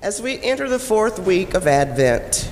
[0.00, 2.48] As we enter the fourth week of Advent,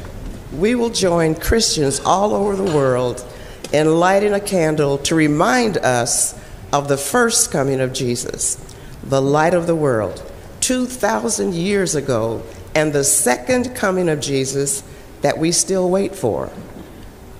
[0.53, 3.25] we will join Christians all over the world
[3.73, 6.37] in lighting a candle to remind us
[6.73, 8.57] of the first coming of Jesus,
[9.05, 10.29] the light of the world,
[10.59, 12.43] 2,000 years ago,
[12.75, 14.83] and the second coming of Jesus
[15.23, 16.51] that we still wait for.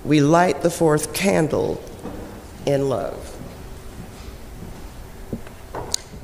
[0.05, 1.83] We light the fourth candle
[2.65, 3.37] in love.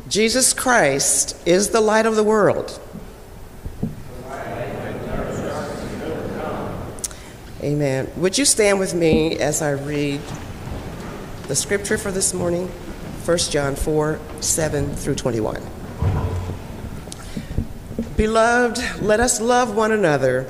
[0.08, 2.80] Jesus Christ is the light of the world.
[7.64, 8.12] Amen.
[8.18, 10.20] Would you stand with me as I read
[11.48, 12.68] the scripture for this morning?
[12.68, 15.64] 1 John 4 7 through 21.
[18.18, 20.44] Beloved, let us love one another,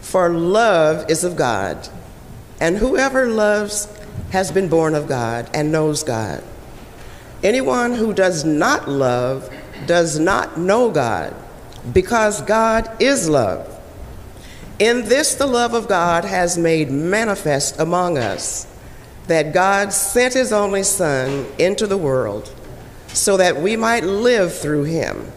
[0.00, 1.88] for love is of God.
[2.60, 3.92] And whoever loves
[4.30, 6.44] has been born of God and knows God.
[7.42, 9.52] Anyone who does not love
[9.86, 11.34] does not know God,
[11.92, 13.75] because God is love.
[14.78, 18.66] In this, the love of God has made manifest among us
[19.26, 22.52] that God sent his only Son into the world
[23.08, 25.32] so that we might live through him.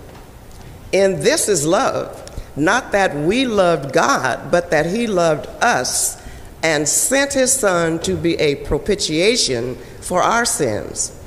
[0.92, 2.16] In this is love,
[2.58, 6.22] not that we loved God, but that he loved us
[6.62, 11.18] and sent his Son to be a propitiation for our sins.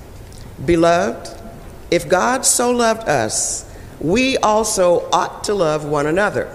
[0.64, 1.30] Beloved,
[1.90, 3.68] if God so loved us,
[4.00, 6.54] we also ought to love one another.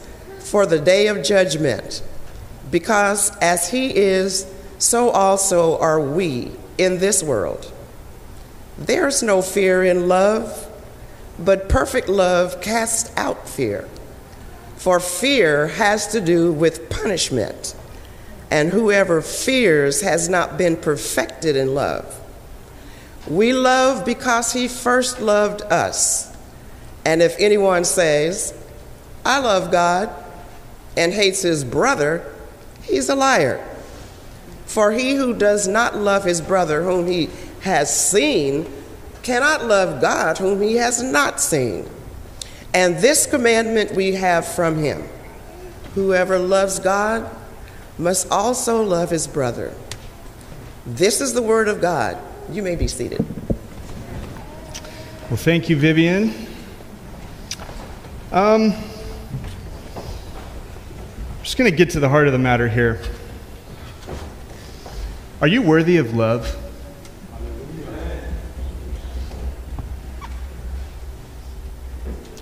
[0.51, 2.03] for the day of judgment.
[2.69, 4.45] Because as he is,
[4.79, 7.71] so also are we in this world.
[8.77, 10.69] There's no fear in love,
[11.39, 13.87] but perfect love casts out fear.
[14.75, 17.73] For fear has to do with punishment,
[18.49, 22.19] and whoever fears has not been perfected in love.
[23.25, 26.35] We love because he first loved us.
[27.05, 28.53] And if anyone says,
[29.23, 30.13] I love God,
[30.97, 32.25] and hates his brother,
[32.83, 33.65] he's a liar.
[34.65, 37.29] For he who does not love his brother whom he
[37.61, 38.71] has seen
[39.23, 41.89] cannot love God whom he has not seen.
[42.73, 45.07] And this commandment we have from him
[45.93, 47.29] whoever loves God
[47.97, 49.73] must also love his brother.
[50.85, 52.17] This is the word of God.
[52.51, 53.23] You may be seated.
[55.29, 56.33] Well, thank you, Vivian.
[58.31, 58.73] Um,
[61.51, 62.97] just going to get to the heart of the matter here.
[65.41, 66.57] Are you worthy of love?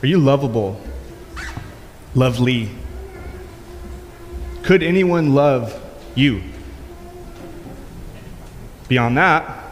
[0.03, 0.79] Are you lovable?
[2.13, 2.69] Lovely?
[4.61, 5.81] Could anyone love
[6.13, 6.43] you?
[8.89, 9.63] Beyond that,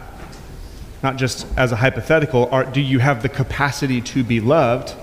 [1.04, 4.96] not just as a hypothetical, are, do you have the capacity to be loved,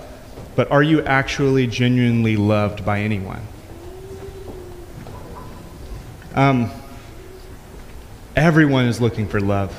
[0.54, 3.40] but are you actually genuinely loved by anyone?
[6.36, 6.70] Um,
[8.36, 9.74] everyone is looking for love.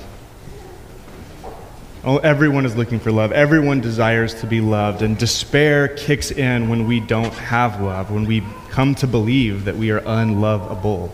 [2.03, 3.31] Oh, everyone is looking for love.
[3.31, 5.03] Everyone desires to be loved.
[5.03, 9.75] And despair kicks in when we don't have love, when we come to believe that
[9.75, 11.13] we are unlovable.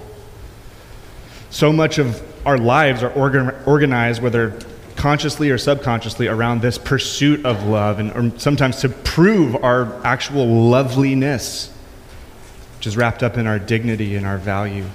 [1.50, 4.58] So much of our lives are organ- organized, whether
[4.96, 11.70] consciously or subconsciously, around this pursuit of love, and sometimes to prove our actual loveliness,
[12.78, 14.86] which is wrapped up in our dignity and our value.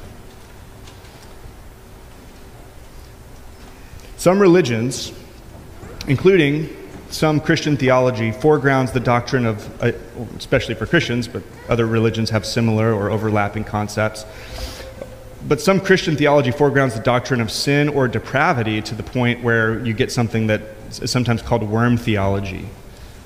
[4.18, 5.12] Some religions,
[6.08, 6.68] including
[7.08, 9.92] some Christian theology, foregrounds the doctrine of, uh,
[10.36, 14.26] especially for Christians, but other religions have similar or overlapping concepts.
[15.46, 19.78] But some Christian theology foregrounds the doctrine of sin or depravity to the point where
[19.86, 20.62] you get something that
[21.00, 22.66] is sometimes called worm theology,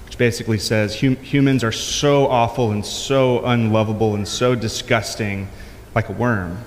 [0.05, 5.49] which basically says hum- humans are so awful and so unlovable and so disgusting,
[5.95, 6.59] like a worm,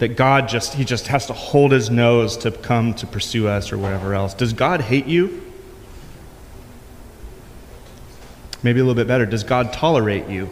[0.00, 3.70] that God just, he just has to hold his nose to come to pursue us
[3.70, 4.32] or whatever else.
[4.32, 5.42] Does God hate you?
[8.62, 9.26] Maybe a little bit better.
[9.26, 10.48] Does God tolerate you?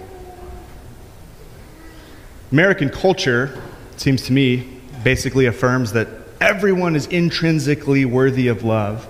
[2.52, 3.62] American culture,
[3.94, 4.68] it seems to me,
[5.02, 6.08] basically affirms that
[6.42, 9.08] everyone is intrinsically worthy of love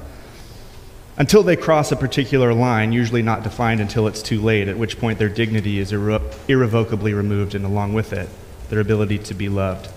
[1.16, 5.00] until they cross a particular line, usually not defined until it's too late, at which
[5.00, 8.28] point their dignity is irre- irrevocably removed, and along with it,
[8.68, 9.88] their ability to be loved.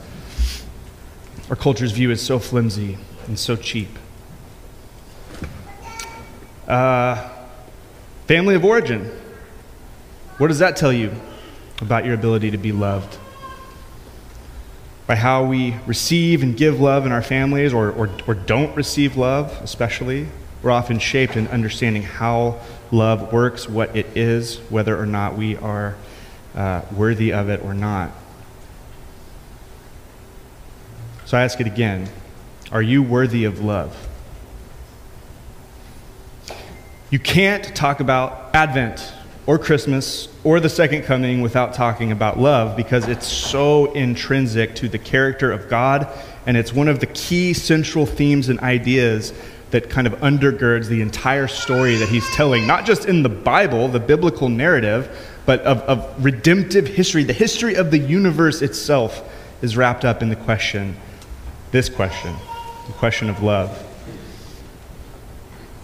[1.51, 3.89] Our culture's view is so flimsy and so cheap.
[6.65, 7.29] Uh,
[8.25, 9.11] family of origin.
[10.37, 11.11] What does that tell you
[11.81, 13.17] about your ability to be loved?
[15.07, 19.17] By how we receive and give love in our families, or, or, or don't receive
[19.17, 20.27] love, especially,
[20.63, 22.61] we're often shaped in understanding how
[22.91, 25.97] love works, what it is, whether or not we are
[26.55, 28.11] uh, worthy of it or not.
[31.31, 32.09] So I ask it again
[32.73, 33.95] Are you worthy of love?
[37.09, 39.13] You can't talk about Advent
[39.45, 44.89] or Christmas or the second coming without talking about love because it's so intrinsic to
[44.89, 46.05] the character of God
[46.47, 49.31] and it's one of the key central themes and ideas
[49.69, 53.87] that kind of undergirds the entire story that he's telling, not just in the Bible,
[53.87, 55.09] the biblical narrative,
[55.45, 57.23] but of, of redemptive history.
[57.23, 59.23] The history of the universe itself
[59.61, 60.97] is wrapped up in the question,
[61.71, 62.35] this question,
[62.87, 63.87] the question of love.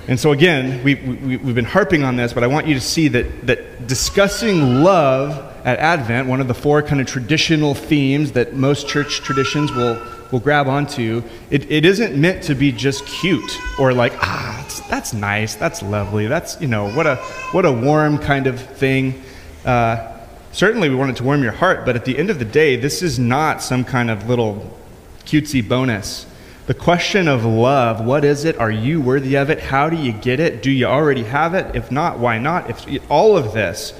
[0.08, 2.82] And so, again, we, we, we've been harping on this, but I want you to
[2.82, 8.32] see that, that discussing love at Advent, one of the four kind of traditional themes
[8.32, 10.02] that most church traditions will,
[10.32, 15.14] will grab onto, it, it isn't meant to be just cute or like, ah, that's
[15.14, 17.18] nice, that's lovely, that's, you know, what a,
[17.52, 19.22] what a warm kind of thing.
[19.66, 20.18] Uh,
[20.54, 22.78] certainly, we want it to warm your heart, but at the end of the day,
[22.78, 24.78] this is not some kind of little
[25.28, 26.26] cutesy bonus.
[26.66, 28.58] The question of love, what is it?
[28.58, 29.60] Are you worthy of it?
[29.60, 30.64] How do you get it?
[30.64, 31.76] Do you already have it?
[31.76, 32.70] If not, why not?
[32.70, 33.94] If all of this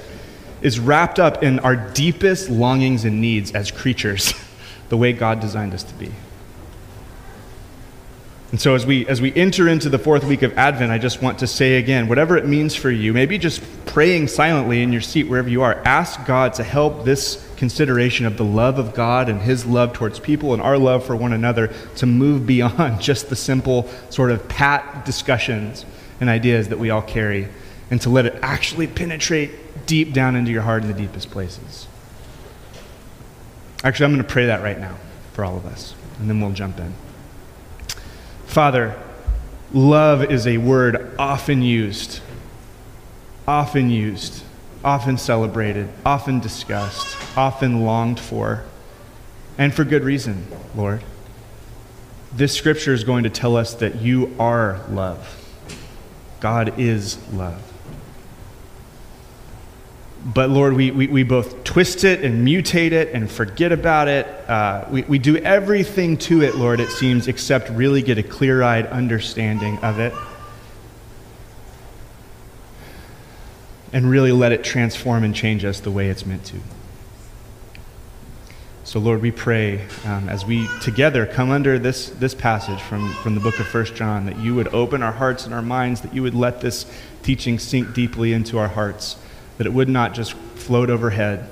[0.60, 4.34] is wrapped up in our deepest longings and needs as creatures,
[4.88, 6.10] the way God designed us to be.
[8.50, 11.20] And so as we as we enter into the fourth week of Advent, I just
[11.20, 15.02] want to say again, whatever it means for you, maybe just praying silently in your
[15.02, 19.28] seat wherever you are, ask God to help this consideration of the love of God
[19.28, 23.28] and his love towards people and our love for one another to move beyond just
[23.28, 25.84] the simple sort of pat discussions
[26.18, 27.48] and ideas that we all carry
[27.90, 31.86] and to let it actually penetrate deep down into your heart in the deepest places.
[33.84, 34.96] Actually, I'm going to pray that right now
[35.34, 36.94] for all of us, and then we'll jump in.
[38.48, 38.98] Father,
[39.74, 42.20] love is a word often used,
[43.46, 44.42] often used,
[44.82, 48.64] often celebrated, often discussed, often longed for,
[49.58, 51.04] and for good reason, Lord.
[52.32, 55.44] This scripture is going to tell us that you are love.
[56.40, 57.67] God is love.
[60.24, 64.26] But Lord, we, we, we both twist it and mutate it and forget about it.
[64.48, 68.62] Uh, we, we do everything to it, Lord, it seems, except really get a clear
[68.62, 70.12] eyed understanding of it.
[73.92, 76.56] And really let it transform and change us the way it's meant to.
[78.82, 83.34] So, Lord, we pray um, as we together come under this, this passage from, from
[83.34, 86.14] the book of 1 John that you would open our hearts and our minds, that
[86.14, 86.86] you would let this
[87.22, 89.16] teaching sink deeply into our hearts
[89.58, 91.48] that it would not just float overhead,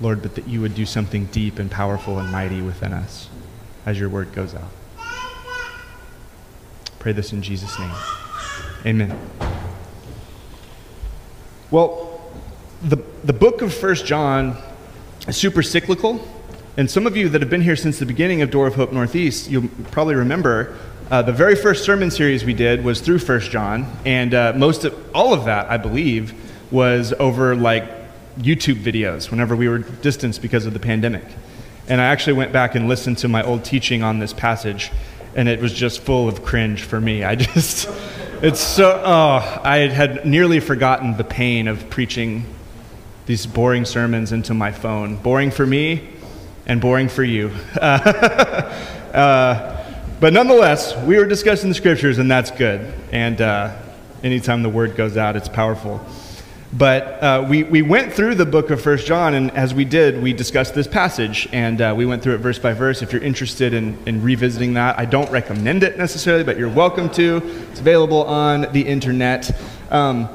[0.00, 3.28] Lord, but that you would do something deep and powerful and mighty within us
[3.86, 4.70] as your word goes out.
[6.98, 7.94] Pray this in Jesus' name.
[8.84, 9.18] Amen.
[11.70, 12.20] Well,
[12.82, 14.56] the, the book of First John
[15.26, 16.26] is super cyclical.
[16.76, 18.92] And some of you that have been here since the beginning of Door of Hope
[18.92, 20.78] Northeast, you'll probably remember
[21.10, 23.90] uh, the very first sermon series we did was through First John.
[24.04, 26.34] And uh, most of all of that, I believe,
[26.70, 27.84] was over like
[28.38, 31.24] YouTube videos whenever we were distanced because of the pandemic.
[31.88, 34.92] And I actually went back and listened to my old teaching on this passage,
[35.34, 37.24] and it was just full of cringe for me.
[37.24, 37.88] I just,
[38.42, 42.46] it's so, oh, I had nearly forgotten the pain of preaching
[43.26, 45.16] these boring sermons into my phone.
[45.16, 46.08] Boring for me
[46.66, 47.50] and boring for you.
[47.80, 47.80] Uh,
[49.14, 49.76] uh,
[50.20, 52.92] but nonetheless, we were discussing the scriptures, and that's good.
[53.10, 53.76] And uh,
[54.22, 56.04] anytime the word goes out, it's powerful.
[56.72, 60.22] But uh, we, we went through the book of First John, and as we did,
[60.22, 63.02] we discussed this passage, and uh, we went through it verse by verse.
[63.02, 67.10] If you're interested in, in revisiting that, I don't recommend it necessarily, but you're welcome
[67.10, 67.42] to.
[67.70, 69.50] It's available on the internet.
[69.90, 70.28] Um,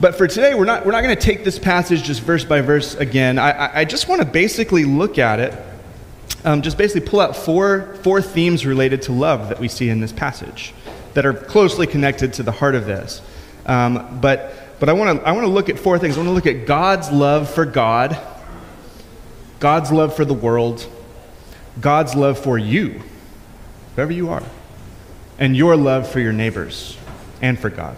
[0.00, 2.60] But for today, we're not, we're not going to take this passage just verse by
[2.60, 3.36] verse again.
[3.36, 5.56] I, I just want to basically look at it,
[6.44, 10.00] um, just basically pull out four, four themes related to love that we see in
[10.00, 10.72] this passage
[11.14, 13.22] that are closely connected to the heart of this.
[13.66, 16.16] Um, but but I want to I want to look at four things.
[16.16, 18.18] I want to look at God's love for God,
[19.60, 20.86] God's love for the world,
[21.80, 23.02] God's love for you,
[23.96, 24.42] whoever you are,
[25.38, 26.96] and your love for your neighbors
[27.42, 27.96] and for God.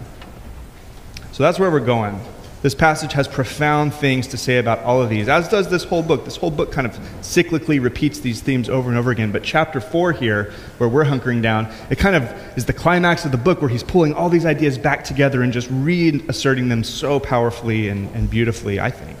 [1.31, 2.19] So that's where we're going.
[2.61, 6.03] This passage has profound things to say about all of these, as does this whole
[6.03, 6.25] book.
[6.25, 9.31] This whole book kind of cyclically repeats these themes over and over again.
[9.31, 12.23] But chapter four here, where we're hunkering down, it kind of
[12.55, 15.51] is the climax of the book where he's pulling all these ideas back together and
[15.51, 19.17] just reasserting them so powerfully and, and beautifully, I think.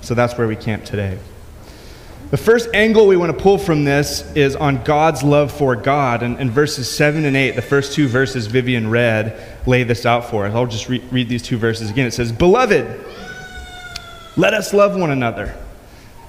[0.00, 1.16] So that's where we camp today.
[2.34, 6.24] The first angle we want to pull from this is on God's love for God.
[6.24, 10.28] And in verses 7 and 8, the first two verses Vivian read, lay this out
[10.30, 10.52] for us.
[10.52, 12.08] I'll just re- read these two verses again.
[12.08, 13.04] It says, Beloved,
[14.36, 15.54] let us love one another.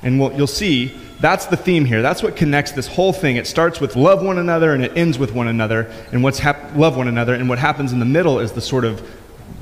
[0.03, 2.03] And we'll, you'll see that's the theme here.
[2.03, 3.37] That's what connects this whole thing.
[3.37, 5.91] It starts with love one another and it ends with one another.
[6.11, 7.33] And what's hap- love one another.
[7.33, 9.01] And what happens in the middle is the sort of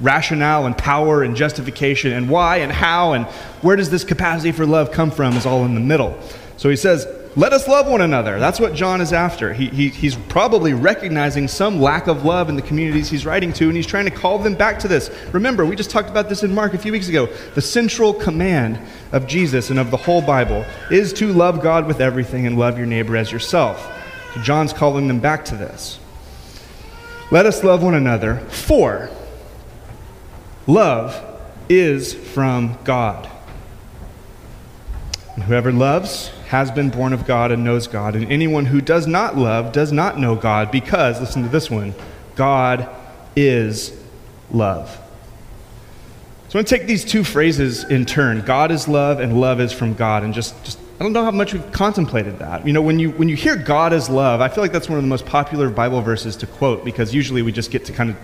[0.02, 3.26] rationale and power and justification and why and how and
[3.62, 6.18] where does this capacity for love come from is all in the middle.
[6.58, 8.40] So he says, let us love one another.
[8.40, 9.54] That's what John is after.
[9.54, 13.66] He, he, he's probably recognizing some lack of love in the communities he's writing to,
[13.68, 15.10] and he's trying to call them back to this.
[15.32, 17.28] Remember, we just talked about this in Mark a few weeks ago.
[17.56, 18.80] The central command
[19.12, 22.78] of Jesus and of the whole Bible is to love God with everything and love
[22.78, 23.92] your neighbor as yourself.
[24.36, 26.00] So John's calling them back to this.
[27.32, 29.10] Let us love one another, for
[30.68, 31.22] Love
[31.70, 33.30] is from God.
[35.36, 38.16] And whoever loves has been born of God and knows God.
[38.16, 41.94] And anyone who does not love does not know God because, listen to this one,
[42.36, 42.88] God
[43.36, 44.00] is
[44.52, 45.00] love.
[46.50, 49.60] So I want to take these two phrases in turn God is love and love
[49.60, 52.68] is from God and just, just I don't know how much we've contemplated that.
[52.68, 55.00] You know, when you, when you hear God is love, I feel like that's one
[55.00, 58.12] of the most popular Bible verses to quote because usually we just get to kind
[58.12, 58.18] of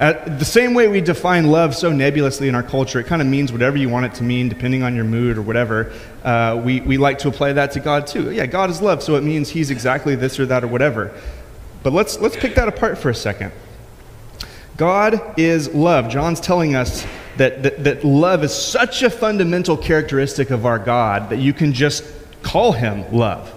[0.00, 3.28] uh, the same way we define love so nebulously in our culture, it kind of
[3.28, 5.92] means whatever you want it to mean, depending on your mood or whatever.
[6.24, 8.30] Uh, we, we like to apply that to God too.
[8.30, 11.14] Yeah, God is love, so it means He's exactly this or that or whatever.
[11.82, 13.52] But let's, let's pick that apart for a second.
[14.78, 16.08] God is love.
[16.08, 21.28] John's telling us that, that, that love is such a fundamental characteristic of our God
[21.28, 22.04] that you can just
[22.42, 23.54] call Him love.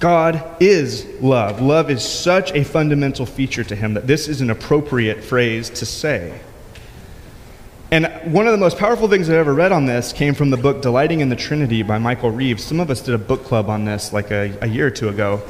[0.00, 1.60] God is love.
[1.60, 5.86] Love is such a fundamental feature to him that this is an appropriate phrase to
[5.86, 6.40] say.
[7.90, 10.56] And one of the most powerful things I've ever read on this came from the
[10.56, 12.64] book Delighting in the Trinity by Michael Reeves.
[12.64, 15.08] Some of us did a book club on this like a, a year or two
[15.08, 15.42] ago.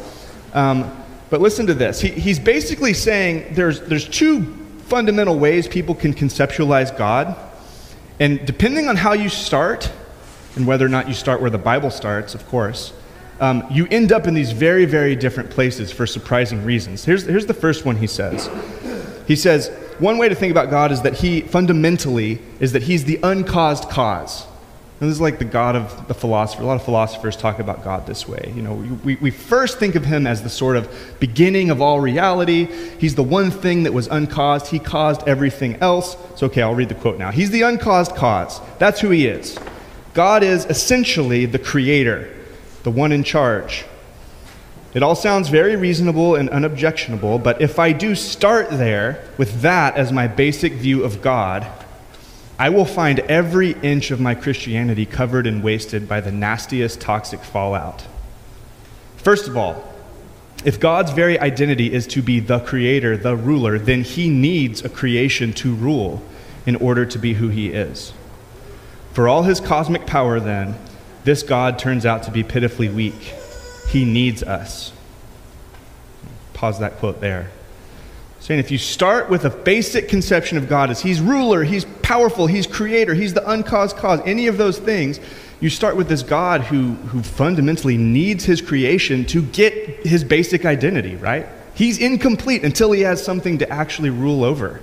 [0.53, 0.95] Um,
[1.31, 2.01] but listen to this.
[2.01, 4.45] He, he's basically saying there's, there's two
[4.81, 7.35] fundamental ways people can conceptualize God.
[8.21, 9.91] And depending on how you start,
[10.55, 12.93] and whether or not you start where the Bible starts, of course,
[13.41, 17.05] um, you end up in these very, very different places for surprising reasons.
[17.05, 18.49] Here's, here's the first one he says.
[19.27, 23.05] He says, one way to think about God is that he fundamentally is that he's
[23.05, 24.47] the uncaused cause.
[25.01, 26.63] And this is like the God of the philosopher.
[26.63, 28.53] A lot of philosophers talk about God this way.
[28.55, 28.75] You know,
[29.05, 30.89] we, we first think of him as the sort of
[31.19, 32.67] beginning of all reality.
[32.99, 34.69] He's the one thing that was uncaused.
[34.69, 36.17] He caused everything else.
[36.37, 37.33] So, okay, I'll read the quote now.
[37.33, 38.61] He's the uncaused cause.
[38.79, 39.59] That's who he is.
[40.13, 42.34] God is essentially the creator
[42.85, 43.85] the one in charge.
[44.95, 49.97] It all sounds very reasonable and unobjectionable, but if I do start there with that
[49.97, 51.67] as my basic view of God,
[52.59, 57.41] I will find every inch of my Christianity covered and wasted by the nastiest toxic
[57.41, 58.07] fallout.
[59.17, 59.93] First of all,
[60.65, 64.89] if God's very identity is to be the creator, the ruler, then he needs a
[64.89, 66.23] creation to rule
[66.65, 68.13] in order to be who he is.
[69.13, 70.77] For all his cosmic power, then,
[71.25, 73.35] this God turns out to be pitifully weak.
[73.89, 74.93] He needs us.
[76.53, 77.51] Pause that quote there.
[78.41, 82.47] Saying if you start with a basic conception of God as He's ruler, He's powerful,
[82.47, 85.19] He's creator, He's the uncaused cause, any of those things,
[85.61, 89.73] you start with this God who, who fundamentally needs His creation to get
[90.07, 91.47] His basic identity, right?
[91.75, 94.83] He's incomplete until He has something to actually rule over.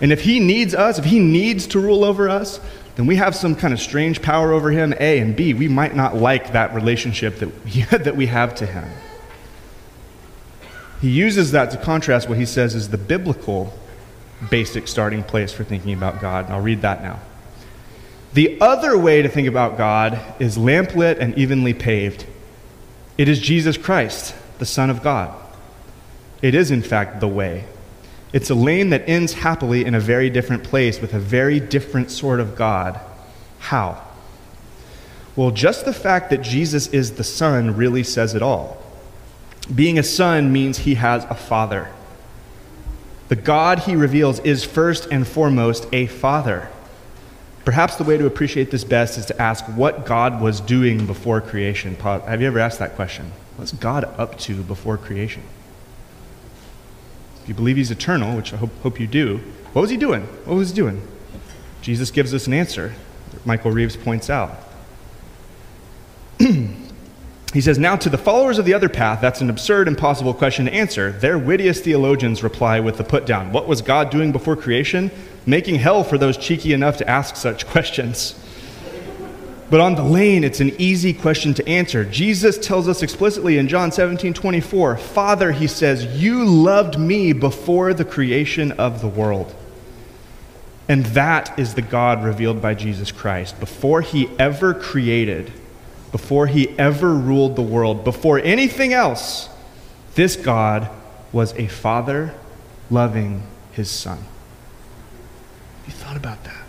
[0.00, 2.58] And if He needs us, if He needs to rule over us,
[2.96, 5.94] then we have some kind of strange power over him, A, and B, we might
[5.94, 8.88] not like that relationship that we, that we have to him.
[11.02, 13.74] He uses that to contrast what he says is the biblical
[14.50, 16.46] basic starting place for thinking about God.
[16.46, 17.20] And I'll read that now.
[18.32, 22.26] The other way to think about God is lamplit and evenly paved.
[23.18, 25.34] It is Jesus Christ, the Son of God.
[26.42, 27.64] It is, in fact, the way.
[28.36, 32.10] It's a lane that ends happily in a very different place with a very different
[32.10, 33.00] sort of God.
[33.60, 34.04] How?
[35.36, 38.76] Well, just the fact that Jesus is the Son really says it all.
[39.74, 41.88] Being a son means he has a father.
[43.28, 46.68] The God he reveals is first and foremost a father.
[47.64, 51.40] Perhaps the way to appreciate this best is to ask what God was doing before
[51.40, 51.94] creation.
[51.94, 53.32] Have you ever asked that question?
[53.56, 55.42] What's God up to before creation?
[57.46, 59.36] If you believe he's eternal, which I hope, hope you do,
[59.72, 60.22] what was he doing?
[60.46, 61.00] What was he doing?
[61.80, 62.92] Jesus gives us an answer.
[63.44, 64.58] Michael Reeves points out.
[67.52, 70.66] He says, Now to the followers of the other path, that's an absurd, impossible question
[70.66, 71.12] to answer.
[71.12, 75.10] Their wittiest theologians reply with the put down What was God doing before creation?
[75.46, 78.34] Making hell for those cheeky enough to ask such questions.
[79.68, 82.04] But on the lane, it's an easy question to answer.
[82.04, 87.92] Jesus tells us explicitly in John 17 24, Father, he says, you loved me before
[87.92, 89.54] the creation of the world.
[90.88, 93.58] And that is the God revealed by Jesus Christ.
[93.58, 95.52] Before he ever created,
[96.12, 99.48] before he ever ruled the world, before anything else,
[100.14, 100.88] this God
[101.32, 102.34] was a father
[102.88, 103.42] loving
[103.72, 104.18] his son.
[104.18, 104.26] Have
[105.86, 106.62] You thought about that?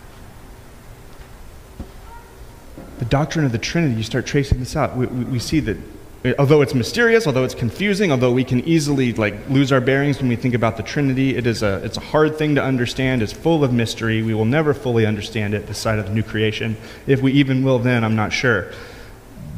[2.97, 4.96] The doctrine of the Trinity, you start tracing this out.
[4.96, 5.76] We, we, we see that
[6.24, 10.18] uh, although it's mysterious, although it's confusing, although we can easily like lose our bearings
[10.18, 13.22] when we think about the Trinity, it is a it's a hard thing to understand.
[13.22, 14.22] It's full of mystery.
[14.22, 16.76] We will never fully understand it this side of the new creation.
[17.06, 18.72] If we even will then, I'm not sure.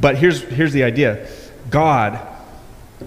[0.00, 1.28] But here's, here's the idea
[1.68, 2.16] God,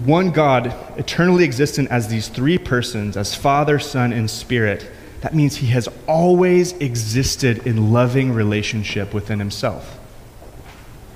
[0.04, 4.88] one God, eternally existent as these three persons, as Father, Son, and Spirit,
[5.20, 9.98] that means he has always existed in loving relationship within himself.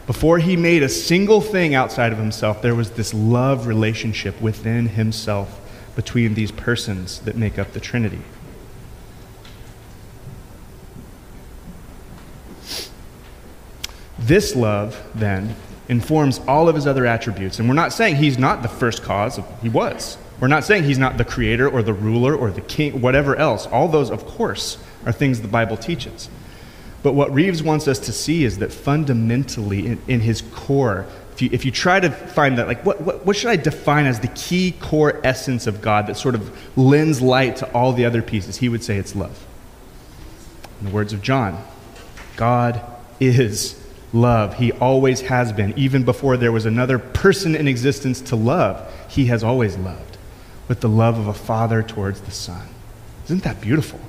[0.09, 4.89] Before he made a single thing outside of himself, there was this love relationship within
[4.89, 5.61] himself
[5.97, 8.23] between these persons that make up the Trinity.
[14.19, 15.55] This love, then,
[15.91, 17.59] informs all of his other attributes.
[17.59, 20.17] And we're not saying he's not the first cause, he was.
[20.41, 23.67] We're not saying he's not the creator or the ruler or the king, whatever else.
[23.67, 26.31] All those, of course, are things the Bible teaches.
[27.03, 31.43] But what Reeves wants us to see is that fundamentally, in, in his core, if
[31.43, 34.19] you, if you, try to find that, like, what, what, what should I define as
[34.19, 38.23] the key core essence of God that sort of lends light to all the other
[38.23, 39.47] pieces, he would say it's love.
[40.81, 41.63] In the words of John,
[42.37, 42.81] God
[43.21, 43.81] is
[44.13, 44.55] love.
[44.55, 45.75] He always has been.
[45.77, 50.19] Even before there was another person in existence to love, he has always loved
[50.67, 52.69] with the love of a father towards the son.
[53.25, 54.01] Isn't that beautiful?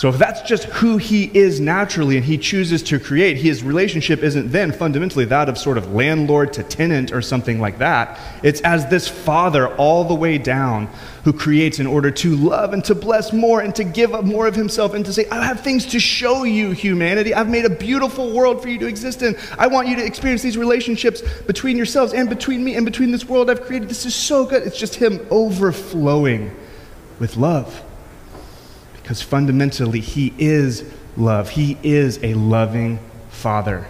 [0.00, 4.22] So, if that's just who he is naturally and he chooses to create, his relationship
[4.22, 8.18] isn't then fundamentally that of sort of landlord to tenant or something like that.
[8.42, 10.88] It's as this father all the way down
[11.24, 14.46] who creates in order to love and to bless more and to give up more
[14.46, 17.34] of himself and to say, I have things to show you, humanity.
[17.34, 19.36] I've made a beautiful world for you to exist in.
[19.58, 23.26] I want you to experience these relationships between yourselves and between me and between this
[23.26, 23.90] world I've created.
[23.90, 24.62] This is so good.
[24.62, 26.56] It's just him overflowing
[27.18, 27.84] with love
[29.10, 30.84] because fundamentally, He is
[31.16, 31.50] love.
[31.50, 33.88] He is a loving Father.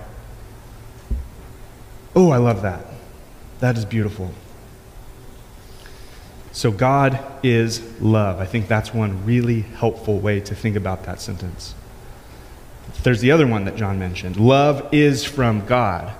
[2.16, 2.86] Oh, I love that.
[3.58, 4.30] That is beautiful.
[6.52, 8.40] So, God is love.
[8.40, 11.74] I think that's one really helpful way to think about that sentence.
[13.02, 16.10] There's the other one that John mentioned love is from God.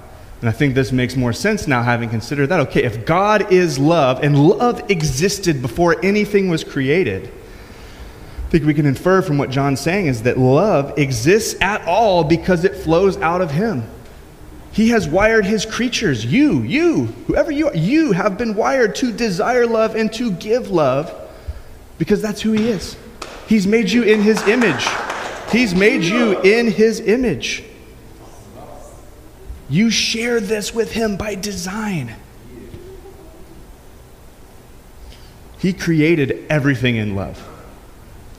[0.40, 2.60] And I think this makes more sense now, having considered that.
[2.68, 7.32] Okay, if God is love and love existed before anything was created,
[8.50, 12.64] think we can infer from what John's saying is that love exists at all because
[12.64, 13.84] it flows out of him.
[14.72, 19.12] He has wired his creatures, you, you, whoever you are, you have been wired to
[19.12, 21.14] desire love and to give love
[21.98, 22.96] because that's who he is.
[23.46, 24.86] He's made you in his image.
[25.50, 27.64] He's made you in his image.
[29.68, 32.14] You share this with him by design.
[35.58, 37.46] He created everything in love.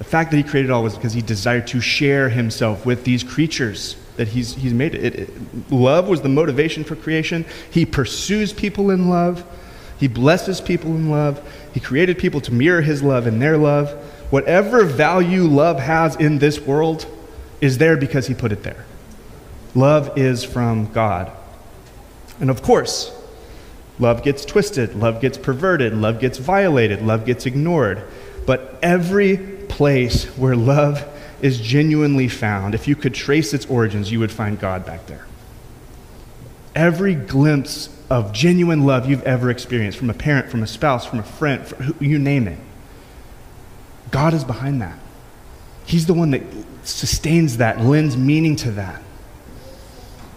[0.01, 3.23] The fact that he created all was because he desired to share himself with these
[3.23, 4.95] creatures that he's, he's made.
[4.95, 7.45] It, it, love was the motivation for creation.
[7.69, 9.45] He pursues people in love.
[9.99, 11.39] He blesses people in love.
[11.71, 13.91] He created people to mirror his love and their love.
[14.31, 17.05] Whatever value love has in this world
[17.61, 18.87] is there because he put it there.
[19.75, 21.31] Love is from God.
[22.39, 23.11] And of course,
[23.99, 28.03] love gets twisted, love gets perverted, love gets violated, love gets ignored.
[28.47, 31.07] But every place where love
[31.41, 35.25] is genuinely found, if you could trace its origins, you would find God back there.
[36.75, 41.19] Every glimpse of genuine love you've ever experienced from a parent, from a spouse, from
[41.19, 42.59] a friend, from, you name it,
[44.11, 44.99] God is behind that.
[45.85, 46.43] He's the one that
[46.83, 49.01] sustains that, lends meaning to that.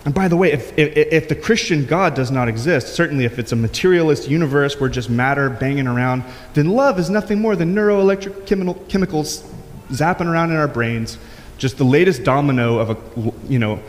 [0.05, 3.39] And by the way, if, if, if, the Christian God does not exist, certainly if
[3.39, 7.75] it's a materialist universe where just matter banging around, then love is nothing more than
[7.75, 8.47] neuroelectric
[8.89, 9.43] chemicals
[9.89, 11.17] zapping around in our brains,
[11.57, 13.81] just the latest domino of a, you know,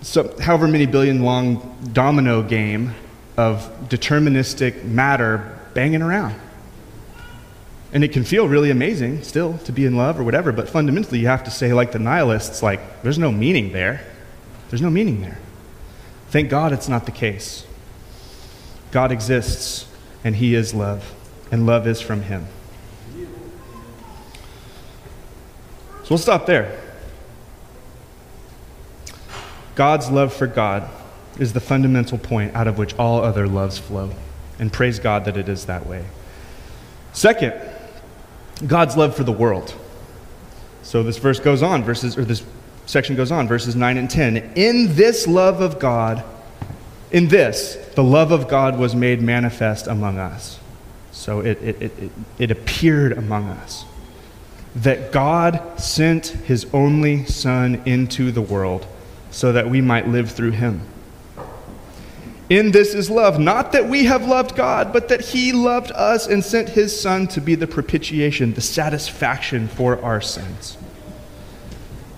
[0.00, 2.94] so however many billion long domino game
[3.36, 6.34] of deterministic matter banging around.
[7.92, 11.18] And it can feel really amazing still to be in love or whatever, but fundamentally
[11.18, 14.04] you have to say, like the nihilists, like, there's no meaning there.
[14.70, 15.38] There's no meaning there.
[16.28, 17.66] Thank God it's not the case.
[18.90, 19.86] God exists,
[20.24, 21.14] and He is love,
[21.50, 22.46] and love is from Him.
[26.02, 26.80] So we'll stop there.
[29.74, 30.88] God's love for God
[31.38, 34.10] is the fundamental point out of which all other loves flow.
[34.58, 36.06] And praise God that it is that way.
[37.12, 37.54] Second,
[38.66, 39.74] God's love for the world.
[40.82, 42.42] So this verse goes on, verses, or this
[42.86, 44.52] section goes on, verses 9 and 10.
[44.54, 46.24] In this love of God,
[47.10, 50.58] in this, the love of God was made manifest among us.
[51.12, 53.84] So it, it, it, it, appeared among us.
[54.74, 58.86] That God sent his only Son into the world
[59.30, 60.82] so that we might live through him.
[62.48, 66.26] In this is love, not that we have loved God, but that he loved us
[66.26, 70.76] and sent his Son to be the propitiation, the satisfaction for our sins.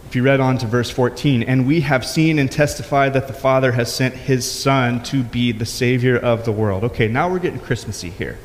[0.08, 3.34] If you read on to verse 14, and we have seen and testified that the
[3.34, 6.82] Father has sent his Son to be the Savior of the world.
[6.84, 8.38] Okay, now we're getting Christmassy here.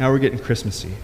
[0.00, 0.94] Now we're getting Christmassy.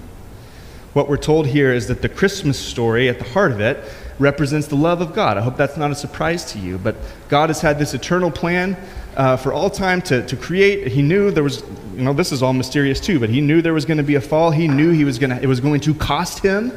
[0.94, 3.85] What we're told here is that the Christmas story, at the heart of it,
[4.18, 5.37] represents the love of God.
[5.37, 6.97] I hope that's not a surprise to you, but
[7.29, 8.79] God has had this eternal plan
[9.18, 10.88] uh, for all time to, to create.
[10.88, 11.62] He knew there was,
[11.94, 14.14] you know, this is all mysterious too, but he knew there was going to be
[14.14, 14.51] a fall.
[14.51, 16.73] He knew he was gonna, it was going to cost him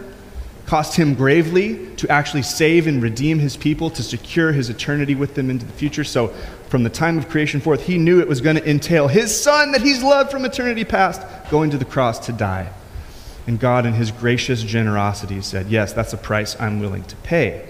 [0.67, 5.34] cost him gravely to actually save and redeem his people, to secure his eternity with
[5.34, 6.03] them into the future.
[6.03, 6.27] So,
[6.67, 9.71] from the time of creation forth, he knew it was going to entail his son
[9.71, 12.69] that he's loved from eternity past going to the cross to die.
[13.47, 17.69] And God, in his gracious generosity, said, Yes, that's a price I'm willing to pay.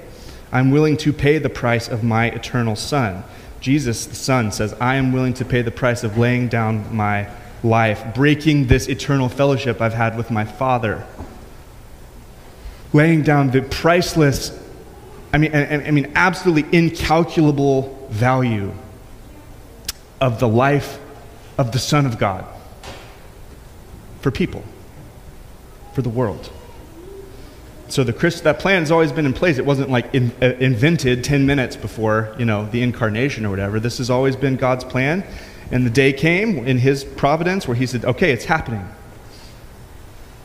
[0.52, 3.24] I'm willing to pay the price of my eternal son.
[3.60, 7.30] Jesus, the Son, says, I am willing to pay the price of laying down my
[7.64, 11.06] life, breaking this eternal fellowship I've had with my Father
[12.94, 14.58] laying down the priceless,
[15.34, 18.74] I mean, I mean, absolutely incalculable value
[20.20, 21.00] of the life
[21.58, 22.46] of the Son of God
[24.22, 24.64] for people,
[25.94, 26.52] for the world.
[27.90, 29.58] So the Christ, that plan has always been in place.
[29.58, 33.80] It wasn't like in, uh, invented 10 minutes before, you know, the incarnation or whatever.
[33.80, 35.24] This has always been God's plan.
[35.72, 38.88] And the day came in his providence where he said, okay, it's happening.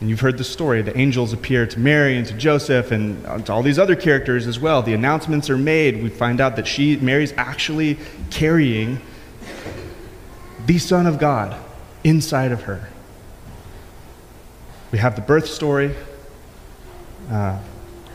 [0.02, 0.82] And you've heard the story.
[0.82, 4.58] The angels appear to Mary and to Joseph and to all these other characters as
[4.58, 4.82] well.
[4.82, 6.02] The announcements are made.
[6.02, 9.00] We find out that she, Mary's actually carrying
[10.66, 11.56] the Son of God
[12.02, 12.88] inside of her.
[14.90, 15.94] We have the birth story,
[17.30, 17.60] uh,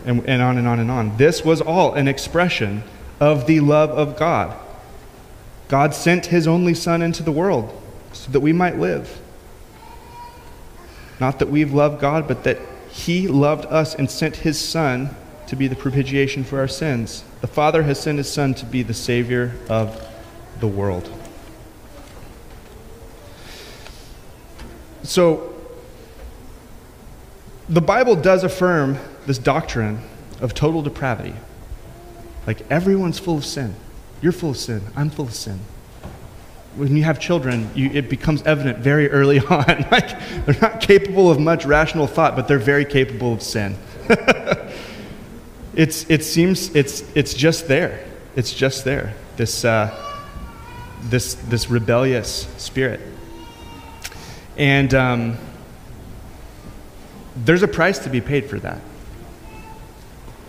[0.06, 1.16] and, and on and on and on.
[1.16, 2.84] This was all an expression
[3.22, 4.60] of the love of God.
[5.70, 9.22] God sent his only Son into the world so that we might live.
[11.20, 15.16] Not that we've loved God, but that He loved us and sent His Son
[15.48, 17.24] to be the propitiation for our sins.
[17.42, 20.06] The Father has sent His Son to be the Savior of
[20.60, 21.10] the world.
[25.04, 25.54] So,
[27.70, 30.02] the Bible does affirm this doctrine
[30.40, 31.34] of total depravity.
[32.46, 33.76] Like everyone's full of sin.
[34.22, 34.82] You're full of sin.
[34.96, 35.60] I'm full of sin
[36.78, 39.66] when you have children, you, it becomes evident very early on.
[39.92, 43.76] like they're not capable of much rational thought, but they're very capable of sin.
[45.76, 48.06] it's, it seems it's, it's just there.
[48.36, 49.16] It's just there.
[49.38, 49.92] This, uh,
[51.02, 53.02] this, this rebellious spirit.
[54.56, 55.38] And um,
[57.36, 58.82] there's a price to be paid for that.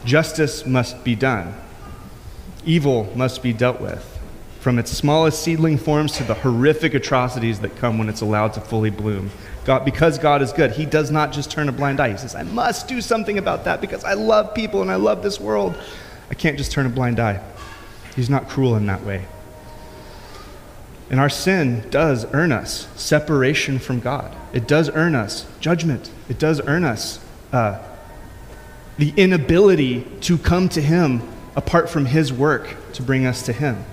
[0.05, 1.55] Justice must be done,
[2.64, 4.17] evil must be dealt with
[4.61, 8.61] from its smallest seedling forms to the horrific atrocities that come when it's allowed to
[8.61, 9.31] fully bloom.
[9.64, 12.11] God, because God is good, He does not just turn a blind eye.
[12.11, 15.23] He says, I must do something about that because I love people and I love
[15.23, 15.77] this world.
[16.31, 17.42] I can't just turn a blind eye.
[18.16, 19.27] He's not cruel in that way.
[21.11, 24.35] And our sin does earn us separation from God.
[24.53, 26.11] It does earn us judgment.
[26.29, 27.83] It does earn us uh,
[28.99, 31.23] the inability to come to Him
[31.57, 33.85] apart from His work to bring us to Him.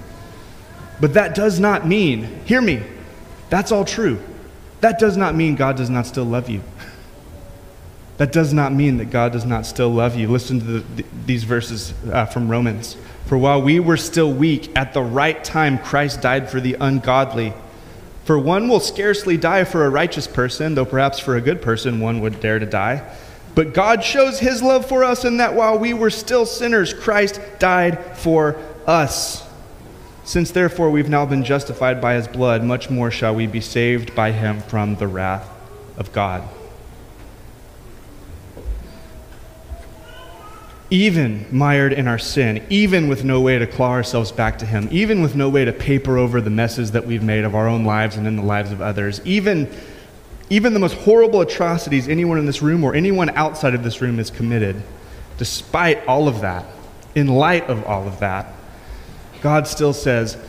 [1.00, 2.82] But that does not mean, hear me,
[3.50, 4.22] that's all true.
[4.82, 6.62] That does not mean God does not still love you.
[8.18, 10.30] That does not mean that God does not still love you.
[10.30, 12.96] Listen to the, these verses uh, from Romans.
[13.26, 17.54] For while we were still weak, at the right time Christ died for the ungodly.
[18.24, 22.00] For one will scarcely die for a righteous person, though perhaps for a good person
[22.00, 23.04] one would dare to die.
[23.54, 27.40] But God shows his love for us in that while we were still sinners, Christ
[27.60, 29.45] died for us.
[30.26, 34.14] Since therefore we've now been justified by his blood, much more shall we be saved
[34.16, 35.48] by him from the wrath
[35.98, 36.44] of God.
[40.96, 44.88] even mired in our sin, even with no way to claw ourselves back to Him,
[44.92, 47.84] even with no way to paper over the messes that we've made of our own
[47.84, 49.70] lives and in the lives of others, even,
[50.50, 54.18] even the most horrible atrocities anyone in this room or anyone outside of this room
[54.18, 54.82] has committed,
[55.38, 56.66] despite all of that,
[57.16, 58.54] in light of all of that,
[59.46, 60.40] God still says,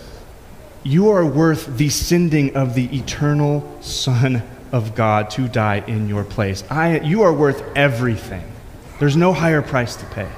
[0.82, 6.24] You are worth the sending of the eternal Son of God to die in your
[6.24, 6.64] place.
[6.70, 8.50] I, you are worth everything.
[8.98, 10.30] There's no higher price to pay.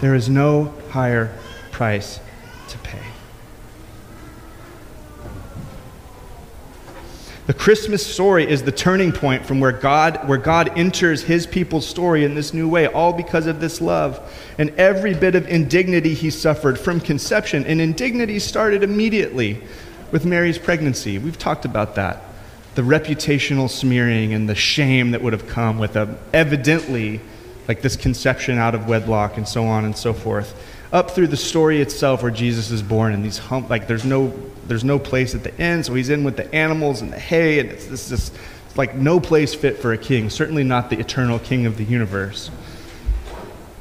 [0.00, 1.36] There is no higher
[1.70, 2.20] price
[2.68, 3.02] to pay.
[7.48, 11.86] The Christmas story is the turning point from where God, where God enters his people's
[11.88, 14.20] story in this new way, all because of this love.
[14.58, 19.62] And every bit of indignity he suffered from conception, and indignity started immediately
[20.12, 21.16] with Mary's pregnancy.
[21.16, 22.22] We've talked about that.
[22.74, 27.22] The reputational smearing and the shame that would have come with a evidently
[27.66, 30.54] like this conception out of wedlock and so on and so forth
[30.92, 34.32] up through the story itself where jesus is born and these hump like there's no
[34.66, 37.58] there's no place at the end so he's in with the animals and the hay
[37.58, 38.34] and it's just
[38.76, 42.50] like no place fit for a king certainly not the eternal king of the universe.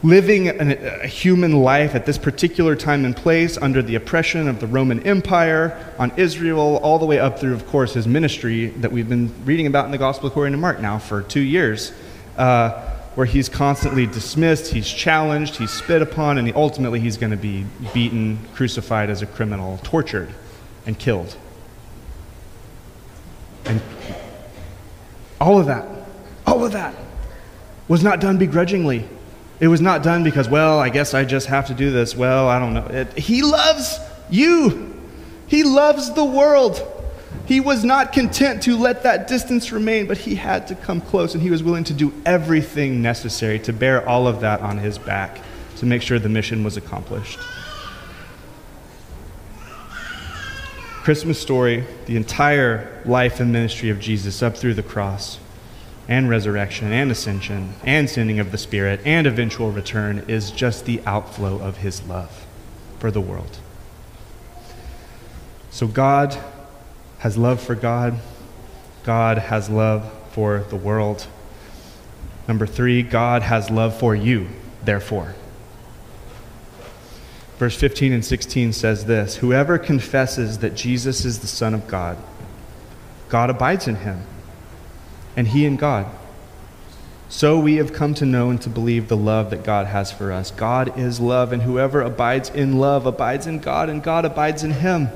[0.03, 4.59] Living an, a human life at this particular time and place under the oppression of
[4.59, 8.91] the roman empire on israel all the way up through of course his ministry that
[8.91, 11.93] we've been reading about in the gospel according to mark now for two years
[12.37, 12.86] uh,
[13.17, 17.65] where he's constantly dismissed, he's challenged, he's spit upon, and ultimately he's going to be
[17.91, 20.29] beaten, crucified as a criminal, tortured,
[20.85, 21.35] and killed.
[23.65, 23.81] And
[25.41, 25.87] all of that,
[26.45, 26.93] all of that
[27.87, 29.03] was not done begrudgingly.
[29.59, 32.15] It was not done because, well, I guess I just have to do this.
[32.15, 32.85] Well, I don't know.
[32.85, 33.97] It, he loves
[34.29, 34.95] you.
[35.47, 36.96] He loves the world.
[37.45, 41.33] He was not content to let that distance remain, but he had to come close,
[41.33, 44.97] and he was willing to do everything necessary to bear all of that on his
[44.97, 45.39] back
[45.77, 47.39] to make sure the mission was accomplished.
[51.03, 55.39] Christmas story, the entire life and ministry of Jesus up through the cross
[56.09, 61.01] and resurrection and ascension and sending of the Spirit and eventual return is just the
[61.05, 62.45] outflow of his love
[62.99, 63.59] for the world.
[65.69, 66.37] So God
[67.19, 68.19] has love for God.
[69.03, 71.27] God has love for the world.
[72.47, 74.47] Number three, God has love for you,
[74.83, 75.35] therefore.
[77.57, 82.17] Verse 15 and 16 says this Whoever confesses that Jesus is the Son of God,
[83.29, 84.21] God abides in him,
[85.35, 86.05] and he in God.
[87.29, 90.31] So we have come to know and to believe the love that God has for
[90.31, 90.51] us.
[90.51, 94.71] God is love, and whoever abides in love abides in God, and God abides in
[94.71, 95.09] him.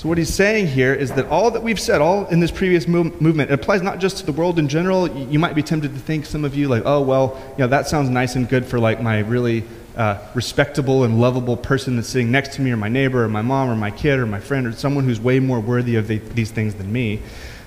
[0.00, 2.88] So, what he's saying here is that all that we've said, all in this previous
[2.88, 5.06] move, movement, it applies not just to the world in general.
[5.06, 7.86] You might be tempted to think, some of you, like, oh, well, you know, that
[7.86, 9.62] sounds nice and good for like my really
[9.98, 13.42] uh, respectable and lovable person that's sitting next to me, or my neighbor, or my
[13.42, 16.16] mom, or my kid, or my friend, or someone who's way more worthy of the,
[16.16, 17.20] these things than me.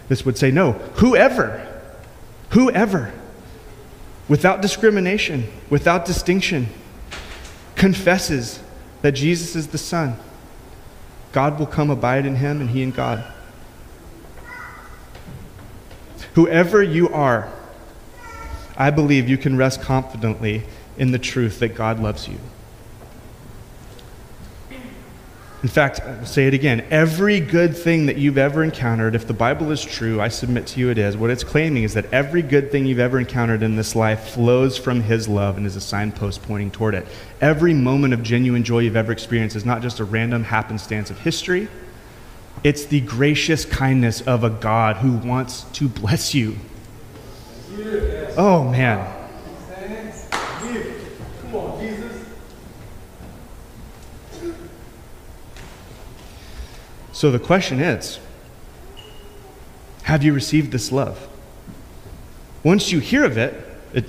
[0.08, 1.68] This would say, no, whoever,
[2.50, 3.14] whoever,
[4.28, 6.66] without discrimination, without distinction,
[7.76, 8.60] confesses
[9.04, 10.18] that Jesus is the Son
[11.34, 13.26] God will come abide in him and he in God.
[16.36, 17.52] Whoever you are,
[18.78, 20.64] I believe you can rest confidently
[20.98, 22.40] in the truth that God loves you.
[25.64, 29.34] In fact, I'll say it again every good thing that you've ever encountered, if the
[29.34, 32.42] Bible is true, I submit to you it is, what it's claiming is that every
[32.42, 35.82] good thing you've ever encountered in this life flows from His love and is a
[35.82, 37.08] signpost pointing toward it.
[37.40, 41.20] Every moment of genuine joy you've ever experienced is not just a random happenstance of
[41.20, 41.70] history,
[42.66, 46.58] it's the gracious kindness of a God who wants to bless you.
[48.38, 49.13] Oh, man.
[57.24, 58.20] So the question is
[60.04, 61.26] have you received this love?
[62.66, 63.54] Once you hear of it,
[63.94, 64.04] it,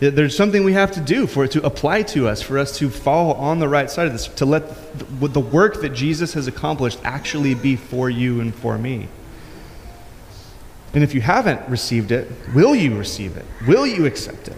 [0.00, 2.78] it, there's something we have to do for it to apply to us, for us
[2.78, 6.32] to fall on the right side of this, to let the, the work that Jesus
[6.32, 9.08] has accomplished actually be for you and for me.
[10.94, 13.44] And if you haven't received it, will you receive it?
[13.68, 14.56] Will you accept it?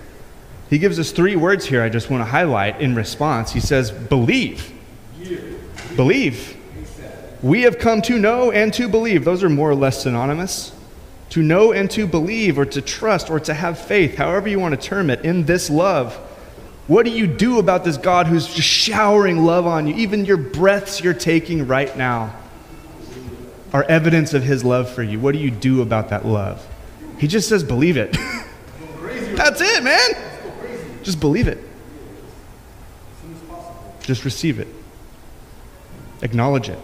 [0.71, 3.51] He gives us three words here I just want to highlight in response.
[3.51, 4.73] He says, Believe.
[5.97, 6.56] Believe.
[7.43, 9.25] We have come to know and to believe.
[9.25, 10.73] Those are more or less synonymous.
[11.31, 14.81] To know and to believe, or to trust, or to have faith, however you want
[14.81, 16.15] to term it, in this love.
[16.87, 19.95] What do you do about this God who's just showering love on you?
[19.97, 22.35] Even your breaths you're taking right now
[23.73, 25.19] are evidence of his love for you.
[25.19, 26.65] What do you do about that love?
[27.19, 28.13] He just says, believe it.
[29.37, 30.11] That's it, man.
[31.03, 31.59] Just believe it.
[34.01, 34.69] Just receive it.
[36.23, 36.79] Acknowledge it.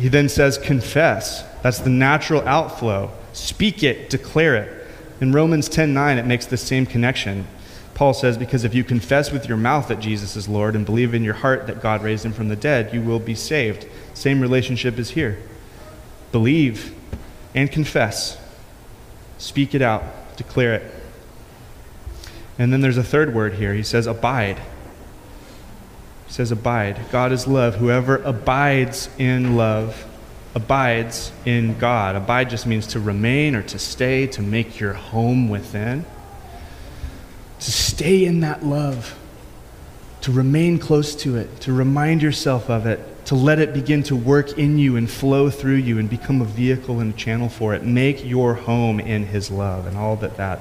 [0.00, 1.44] He then says, confess.
[1.62, 3.10] That's the natural outflow.
[3.34, 4.86] Speak it, declare it.
[5.20, 7.46] In Romans 10 9, it makes the same connection.
[7.92, 11.12] Paul says, Because if you confess with your mouth that Jesus is Lord and believe
[11.12, 13.86] in your heart that God raised him from the dead, you will be saved.
[14.14, 15.38] Same relationship is here.
[16.32, 16.94] Believe
[17.54, 18.38] and confess.
[19.36, 20.02] Speak it out,
[20.38, 20.94] declare it.
[22.58, 23.74] And then there's a third word here.
[23.74, 24.60] He says, Abide.
[26.30, 27.00] He says, Abide.
[27.10, 27.74] God is love.
[27.74, 30.06] Whoever abides in love
[30.54, 32.14] abides in God.
[32.14, 36.06] Abide just means to remain or to stay, to make your home within
[37.60, 39.16] to stay in that love,
[40.22, 44.16] to remain close to it, to remind yourself of it, to let it begin to
[44.16, 47.74] work in you and flow through you and become a vehicle and a channel for
[47.74, 47.84] it.
[47.84, 50.60] Make your home in His love and all that that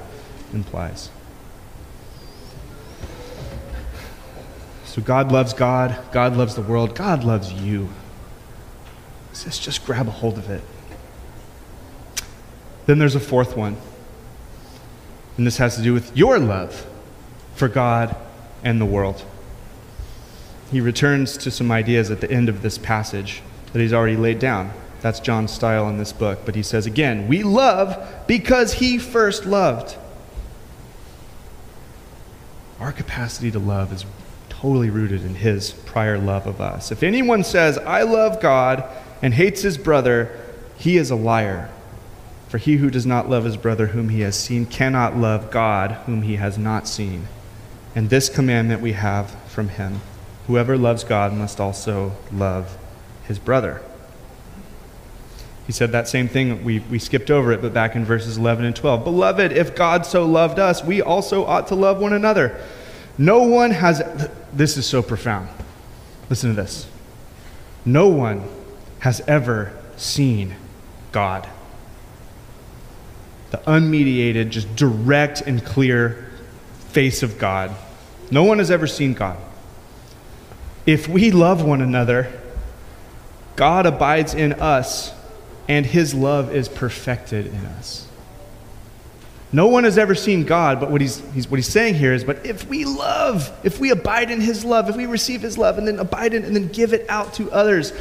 [0.53, 1.09] implies.
[4.99, 7.87] So God loves God, God loves the world, God loves you.
[9.31, 10.61] Says, just grab a hold of it.
[12.85, 13.77] Then there's a fourth one.
[15.37, 16.85] And this has to do with your love
[17.55, 18.13] for God
[18.61, 19.23] and the world.
[20.69, 24.39] He returns to some ideas at the end of this passage that he's already laid
[24.39, 24.73] down.
[24.99, 26.39] That's John's style in this book.
[26.43, 29.95] But he says again, We love because he first loved.
[32.81, 34.03] Our capacity to love is
[34.61, 36.91] totally rooted in his prior love of us.
[36.91, 38.83] If anyone says, I love God
[39.21, 40.37] and hates his brother,
[40.77, 41.69] he is a liar.
[42.49, 45.91] For he who does not love his brother whom he has seen cannot love God
[46.05, 47.27] whom he has not seen.
[47.95, 50.01] And this commandment we have from him
[50.47, 52.75] whoever loves God must also love
[53.23, 53.83] his brother.
[55.67, 56.63] He said that same thing.
[56.63, 59.03] We, we skipped over it, but back in verses 11 and 12.
[59.03, 62.59] Beloved, if God so loved us, we also ought to love one another.
[63.19, 64.01] No one has,
[64.51, 65.49] this is so profound.
[66.27, 66.87] Listen to this.
[67.85, 68.49] No one
[68.99, 70.55] has ever seen
[71.11, 71.47] God
[73.51, 76.29] the unmediated, just direct and clear
[76.89, 77.75] face of God.
[78.31, 79.37] No one has ever seen God.
[80.85, 82.31] If we love one another,
[83.55, 85.13] God abides in us,
[85.67, 88.07] and his love is perfected in us.
[89.51, 92.23] No one has ever seen God, but what he's, he's, what he's saying here is,
[92.23, 95.77] but if we love, if we abide in his love, if we receive his love
[95.77, 97.91] and then abide in and then give it out to others,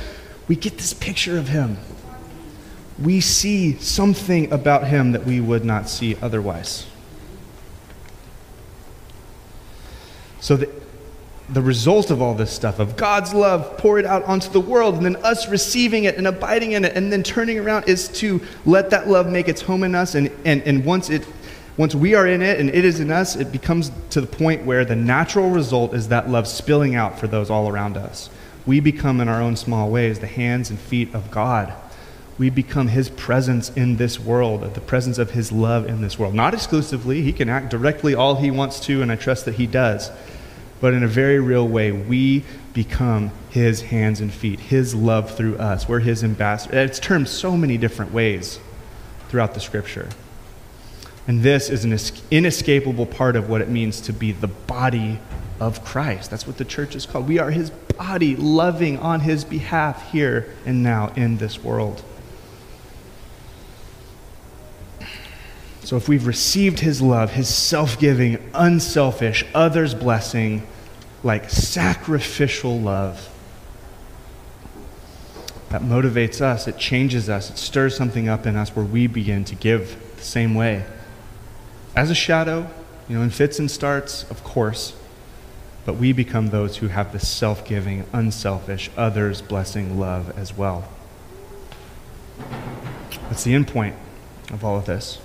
[0.47, 1.79] we get this picture of him
[2.99, 6.87] we see something about him that we would not see otherwise.
[10.41, 10.71] So, the,
[11.49, 15.05] the result of all this stuff, of God's love poured out onto the world, and
[15.05, 18.91] then us receiving it and abiding in it, and then turning around, is to let
[18.91, 20.15] that love make its home in us.
[20.15, 21.27] And, and, and once, it,
[21.79, 24.67] once we are in it and it is in us, it becomes to the point
[24.67, 28.29] where the natural result is that love spilling out for those all around us.
[28.67, 31.73] We become, in our own small ways, the hands and feet of God
[32.39, 36.35] we become his presence in this world, the presence of his love in this world.
[36.35, 39.67] Not exclusively, he can act directly all he wants to, and I trust that he
[39.67, 40.11] does.
[40.81, 45.57] But in a very real way, we become his hands and feet, his love through
[45.57, 45.89] us.
[45.89, 46.79] We're his ambassador.
[46.79, 48.61] It's termed so many different ways
[49.29, 50.09] throughout the scripture.
[51.29, 51.97] And this is an
[52.31, 55.21] inescapable part of what it means to be the body
[55.61, 56.31] of Christ.
[56.31, 57.29] That's what the church is called.
[57.29, 62.03] We are his body, loving on his behalf here and now in this world.
[65.85, 70.67] So if we've received his love, his self giving, unselfish, others blessing,
[71.23, 73.29] like sacrificial love,
[75.69, 79.45] that motivates us, it changes us, it stirs something up in us where we begin
[79.45, 80.87] to give the same way.
[81.99, 82.71] As a shadow,
[83.09, 84.95] you know, in fits and starts, of course,
[85.85, 90.89] but we become those who have the self giving, unselfish, others blessing love as well.
[93.23, 93.97] That's the end point
[94.53, 95.19] of all of this.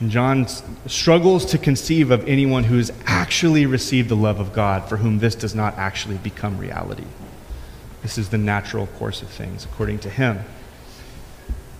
[0.00, 0.48] And John
[0.88, 5.20] struggles to conceive of anyone who has actually received the love of God for whom
[5.20, 7.06] this does not actually become reality.
[8.02, 10.40] This is the natural course of things, according to him.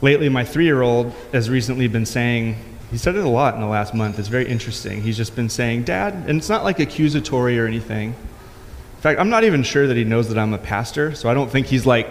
[0.01, 3.61] lately, my three year old has recently been saying, he said it a lot in
[3.61, 4.18] the last month.
[4.18, 5.03] It's very interesting.
[5.03, 8.11] He's just been saying, Dad, and it's not like accusatory or anything.
[8.11, 11.34] In fact, I'm not even sure that he knows that I'm a pastor, so I
[11.34, 12.09] don't think he's like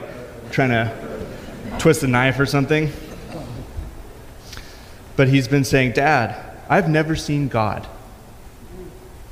[0.51, 2.91] trying to twist a knife or something.
[5.15, 6.35] But he's been saying, Dad,
[6.69, 7.87] I've never seen God.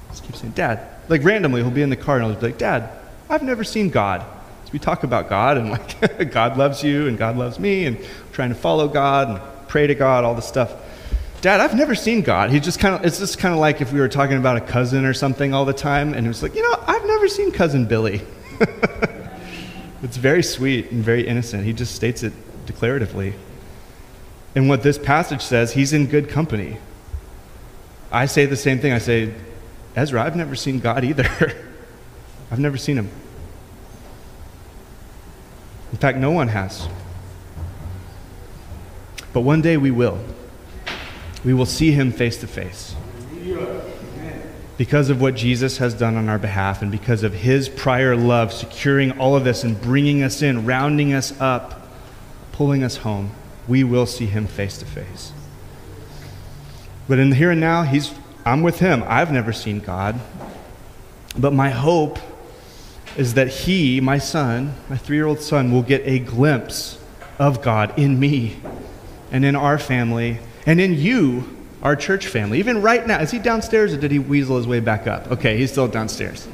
[0.10, 0.88] Just keep saying, Dad.
[1.08, 2.89] Like randomly, he'll be in the car and I'll be like, Dad,
[3.30, 4.22] I've never seen God.
[4.66, 8.04] So we talk about God and like God loves you and God loves me and
[8.34, 10.74] trying to follow God and pray to God, all this stuff.
[11.46, 12.50] Dad, I've never seen God.
[12.50, 14.62] He just kind of, it's just kind of like if we were talking about a
[14.62, 17.52] cousin or something all the time, and it was like, you know, I've never seen
[17.52, 18.24] cousin Billy.
[20.02, 21.64] it's very sweet and very innocent.
[21.64, 22.34] He just states it
[22.66, 23.36] declaratively.
[24.56, 26.80] And what this passage says, he's in good company.
[28.12, 28.91] I say the same thing.
[28.91, 29.32] I say,
[29.96, 31.30] Ezra, I've never seen God either.
[32.50, 33.12] I've never seen him.
[35.91, 36.88] In fact, no one has.
[39.32, 40.20] But one day we will
[41.46, 42.96] we will see him face to face.
[44.78, 48.52] Because of what Jesus has done on our behalf and because of his prior love
[48.52, 51.88] securing all of this and bringing us in, rounding us up,
[52.52, 53.32] pulling us home,
[53.68, 55.32] we will see him face to face.
[57.08, 58.14] But in the here and now, he's,
[58.46, 59.04] I'm with him.
[59.06, 60.20] I've never seen God.
[61.38, 62.18] But my hope
[63.16, 67.00] is that he, my son, my three year old son, will get a glimpse
[67.38, 68.58] of God in me
[69.32, 72.59] and in our family and in you, our church family.
[72.59, 75.32] Even right now, is he downstairs or did he weasel his way back up?
[75.32, 76.47] Okay, he's still downstairs.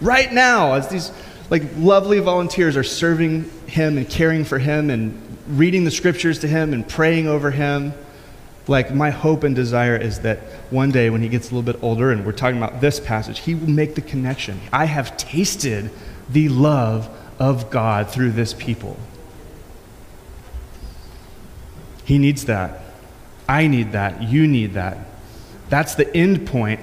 [0.00, 1.10] Right now, as these
[1.50, 6.48] like lovely volunteers are serving him and caring for him and reading the scriptures to
[6.48, 7.92] him and praying over him,
[8.68, 10.38] like my hope and desire is that
[10.70, 13.40] one day when he gets a little bit older and we're talking about this passage,
[13.40, 14.60] he will make the connection.
[14.72, 15.90] I have tasted
[16.28, 17.08] the love
[17.38, 18.96] of God through this people.
[22.04, 22.85] He needs that.
[23.48, 24.22] I need that.
[24.22, 24.98] You need that.
[25.68, 26.80] That's the end point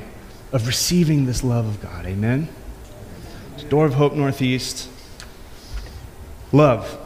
[0.52, 2.06] of receiving this love of God.
[2.06, 2.48] Amen?
[3.70, 4.90] Door of Hope Northeast.
[6.52, 7.00] Love.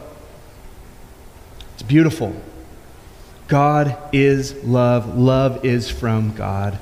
[1.74, 2.34] It's beautiful.
[3.46, 5.16] God is love.
[5.16, 6.78] Love is from God.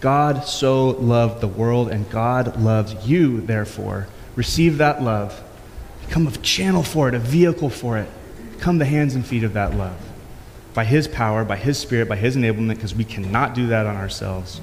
[0.00, 4.06] God so loved the world, and God loves you, therefore.
[4.36, 5.42] Receive that love.
[6.06, 8.08] Become a channel for it, a vehicle for it.
[8.52, 10.07] Become the hands and feet of that love
[10.78, 13.96] by His power, by His Spirit, by His enablement, because we cannot do that on
[13.96, 14.60] ourselves,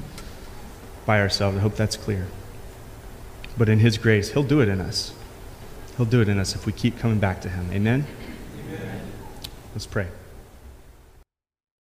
[1.06, 1.58] by ourselves.
[1.58, 2.28] I hope that's clear.
[3.58, 5.12] But in His grace, He'll do it in us.
[5.98, 7.70] He'll do it in us if we keep coming back to Him.
[7.70, 8.08] Amen?
[8.70, 9.02] Amen.
[9.74, 10.08] Let's pray.